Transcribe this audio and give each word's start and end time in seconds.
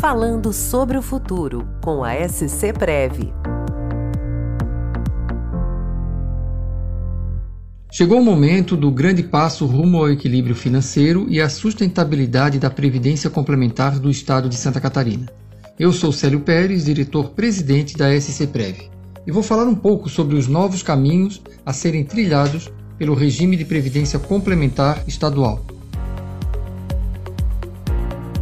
Falando 0.00 0.50
sobre 0.50 0.96
o 0.96 1.02
futuro 1.02 1.68
com 1.82 2.02
a 2.02 2.26
SC 2.26 2.72
Prev. 2.72 3.30
Chegou 7.92 8.18
o 8.18 8.24
momento 8.24 8.78
do 8.78 8.90
grande 8.90 9.22
passo 9.22 9.66
rumo 9.66 9.98
ao 9.98 10.10
equilíbrio 10.10 10.56
financeiro 10.56 11.26
e 11.28 11.38
à 11.38 11.50
sustentabilidade 11.50 12.58
da 12.58 12.70
Previdência 12.70 13.28
Complementar 13.28 13.98
do 13.98 14.08
Estado 14.08 14.48
de 14.48 14.56
Santa 14.56 14.80
Catarina. 14.80 15.26
Eu 15.78 15.92
sou 15.92 16.12
Célio 16.12 16.40
Pérez, 16.40 16.86
diretor-presidente 16.86 17.94
da 17.94 18.18
SC 18.18 18.46
Prev, 18.46 18.88
e 19.26 19.30
vou 19.30 19.42
falar 19.42 19.64
um 19.66 19.74
pouco 19.74 20.08
sobre 20.08 20.34
os 20.34 20.48
novos 20.48 20.82
caminhos 20.82 21.42
a 21.66 21.74
serem 21.74 22.04
trilhados 22.04 22.72
pelo 22.96 23.12
regime 23.12 23.54
de 23.54 23.66
previdência 23.66 24.18
complementar 24.18 25.04
estadual. 25.06 25.62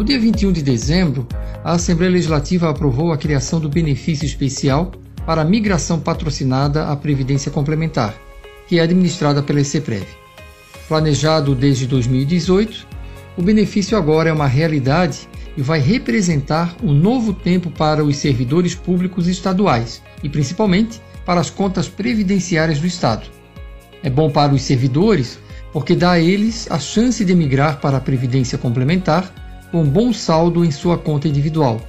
No 0.00 0.04
dia 0.04 0.18
21 0.18 0.52
de 0.52 0.62
dezembro, 0.62 1.28
a 1.64 1.72
Assembleia 1.72 2.12
Legislativa 2.12 2.70
aprovou 2.70 3.12
a 3.12 3.18
criação 3.18 3.60
do 3.60 3.68
benefício 3.68 4.24
especial 4.24 4.92
para 5.26 5.42
a 5.42 5.44
migração 5.44 6.00
patrocinada 6.00 6.88
à 6.88 6.96
Previdência 6.96 7.50
Complementar 7.50 8.14
que 8.70 8.78
é 8.78 8.82
administrada 8.82 9.42
pela 9.42 9.60
ECPREV. 9.60 10.06
Planejado 10.86 11.56
desde 11.56 11.88
2018, 11.88 12.86
o 13.36 13.42
benefício 13.42 13.98
agora 13.98 14.30
é 14.30 14.32
uma 14.32 14.46
realidade 14.46 15.28
e 15.56 15.60
vai 15.60 15.80
representar 15.80 16.76
um 16.80 16.92
novo 16.92 17.32
tempo 17.32 17.68
para 17.68 18.04
os 18.04 18.16
servidores 18.18 18.72
públicos 18.72 19.26
estaduais 19.26 20.00
e 20.22 20.28
principalmente 20.28 21.02
para 21.26 21.40
as 21.40 21.50
contas 21.50 21.88
previdenciárias 21.88 22.78
do 22.78 22.86
Estado. 22.86 23.26
É 24.04 24.08
bom 24.08 24.30
para 24.30 24.54
os 24.54 24.62
servidores 24.62 25.40
porque 25.72 25.96
dá 25.96 26.12
a 26.12 26.20
eles 26.20 26.70
a 26.70 26.78
chance 26.78 27.24
de 27.24 27.34
migrar 27.34 27.80
para 27.80 27.96
a 27.96 28.00
previdência 28.00 28.56
complementar 28.56 29.49
com 29.70 29.84
bom 29.84 30.12
saldo 30.12 30.64
em 30.64 30.70
sua 30.70 30.98
conta 30.98 31.28
individual. 31.28 31.80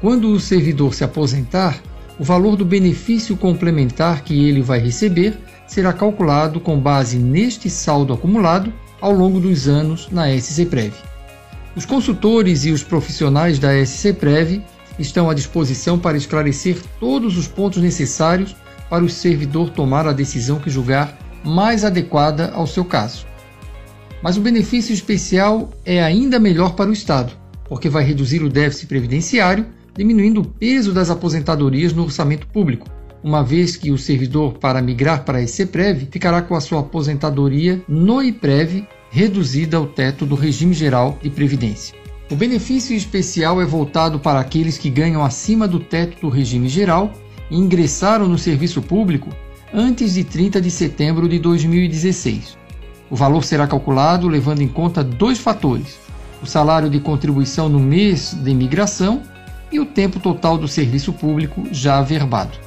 Quando 0.00 0.30
o 0.32 0.40
servidor 0.40 0.94
se 0.94 1.04
aposentar, 1.04 1.80
o 2.18 2.24
valor 2.24 2.56
do 2.56 2.64
benefício 2.64 3.36
complementar 3.36 4.22
que 4.22 4.46
ele 4.46 4.62
vai 4.62 4.78
receber 4.78 5.38
será 5.66 5.92
calculado 5.92 6.60
com 6.60 6.78
base 6.78 7.18
neste 7.18 7.68
saldo 7.68 8.12
acumulado 8.12 8.72
ao 9.00 9.12
longo 9.12 9.40
dos 9.40 9.66
anos 9.66 10.08
na 10.10 10.32
SCPREV. 10.34 10.92
Os 11.74 11.84
consultores 11.84 12.64
e 12.64 12.70
os 12.70 12.82
profissionais 12.82 13.58
da 13.58 13.74
SCPREV 13.84 14.62
estão 14.98 15.28
à 15.28 15.34
disposição 15.34 15.98
para 15.98 16.16
esclarecer 16.16 16.78
todos 17.00 17.36
os 17.36 17.48
pontos 17.48 17.82
necessários 17.82 18.54
para 18.88 19.02
o 19.02 19.08
servidor 19.08 19.70
tomar 19.70 20.06
a 20.06 20.12
decisão 20.12 20.60
que 20.60 20.70
julgar 20.70 21.18
mais 21.42 21.84
adequada 21.84 22.52
ao 22.54 22.66
seu 22.66 22.84
caso. 22.84 23.26
Mas 24.24 24.38
o 24.38 24.40
benefício 24.40 24.94
especial 24.94 25.68
é 25.84 26.02
ainda 26.02 26.40
melhor 26.40 26.74
para 26.74 26.88
o 26.88 26.94
Estado, 26.94 27.34
porque 27.68 27.90
vai 27.90 28.02
reduzir 28.02 28.42
o 28.42 28.48
déficit 28.48 28.86
previdenciário, 28.86 29.66
diminuindo 29.94 30.40
o 30.40 30.46
peso 30.46 30.94
das 30.94 31.10
aposentadorias 31.10 31.92
no 31.92 32.04
orçamento 32.04 32.46
público, 32.46 32.88
uma 33.22 33.44
vez 33.44 33.76
que 33.76 33.90
o 33.90 33.98
servidor, 33.98 34.54
para 34.54 34.80
migrar 34.80 35.26
para 35.26 35.36
a 35.36 35.42
ECPREV, 35.42 36.08
ficará 36.10 36.40
com 36.40 36.54
a 36.54 36.60
sua 36.62 36.80
aposentadoria 36.80 37.84
no 37.86 38.22
IPREV 38.22 38.88
reduzida 39.10 39.76
ao 39.76 39.86
teto 39.86 40.24
do 40.24 40.34
regime 40.34 40.72
geral 40.72 41.18
de 41.22 41.28
previdência. 41.28 41.94
O 42.30 42.34
benefício 42.34 42.96
especial 42.96 43.60
é 43.60 43.66
voltado 43.66 44.18
para 44.18 44.40
aqueles 44.40 44.78
que 44.78 44.88
ganham 44.88 45.22
acima 45.22 45.68
do 45.68 45.78
teto 45.78 46.18
do 46.22 46.30
regime 46.30 46.70
geral 46.70 47.12
e 47.50 47.58
ingressaram 47.58 48.26
no 48.26 48.38
serviço 48.38 48.80
público 48.80 49.28
antes 49.70 50.14
de 50.14 50.24
30 50.24 50.62
de 50.62 50.70
setembro 50.70 51.28
de 51.28 51.38
2016. 51.38 52.63
O 53.14 53.16
valor 53.16 53.44
será 53.44 53.64
calculado 53.64 54.26
levando 54.26 54.60
em 54.60 54.66
conta 54.66 55.04
dois 55.04 55.38
fatores: 55.38 56.00
o 56.42 56.46
salário 56.46 56.90
de 56.90 56.98
contribuição 56.98 57.68
no 57.68 57.78
mês 57.78 58.34
de 58.34 58.50
imigração 58.50 59.22
e 59.70 59.78
o 59.78 59.86
tempo 59.86 60.18
total 60.18 60.58
do 60.58 60.66
serviço 60.66 61.12
público 61.12 61.62
já 61.70 61.98
averbado. 61.98 62.58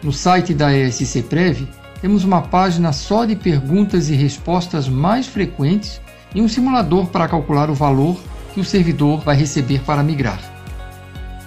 No 0.00 0.12
site 0.12 0.54
da 0.54 0.72
ESC 0.72 1.22
Prev, 1.22 1.66
temos 2.00 2.22
uma 2.22 2.42
página 2.42 2.92
só 2.92 3.24
de 3.24 3.34
perguntas 3.34 4.08
e 4.08 4.14
respostas 4.14 4.88
mais 4.88 5.26
frequentes 5.26 6.00
e 6.32 6.40
um 6.40 6.46
simulador 6.46 7.08
para 7.08 7.26
calcular 7.26 7.68
o 7.68 7.74
valor 7.74 8.16
que 8.54 8.60
o 8.60 8.64
servidor 8.64 9.22
vai 9.22 9.34
receber 9.34 9.80
para 9.80 10.00
migrar. 10.00 10.38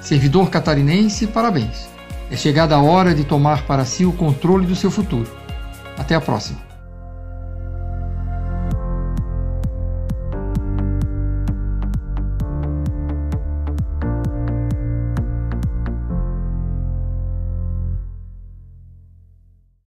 Servidor 0.02 0.50
catarinense, 0.50 1.26
parabéns! 1.26 1.88
É 2.30 2.36
chegada 2.36 2.76
a 2.76 2.82
hora 2.82 3.16
de 3.16 3.24
tomar 3.24 3.66
para 3.66 3.86
si 3.86 4.06
o 4.06 4.12
controle 4.12 4.68
do 4.68 4.76
seu 4.76 4.92
futuro. 4.92 5.32
Até 5.98 6.16
a 6.16 6.20
próxima! 6.20 6.75